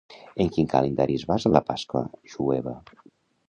En 0.45 0.47
quin 0.55 0.69
calendari 0.71 1.19
es 1.21 1.27
basa 1.33 1.53
la 1.57 1.63
Pasqua 1.69 2.05
jueva? 2.37 2.79